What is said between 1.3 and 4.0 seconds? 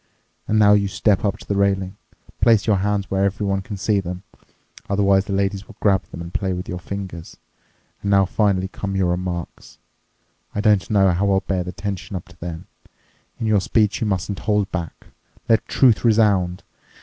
to the railing. Place your hands where everyone can see